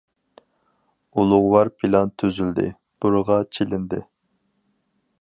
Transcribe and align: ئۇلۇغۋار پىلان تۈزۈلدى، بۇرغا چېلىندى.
ئۇلۇغۋار 1.19 1.71
پىلان 1.83 2.11
تۈزۈلدى، 2.23 2.67
بۇرغا 3.05 3.41
چېلىندى. 3.59 4.05